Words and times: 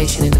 salvation 0.00 0.24
in 0.24 0.30
the 0.30 0.39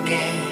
again. 0.00 0.51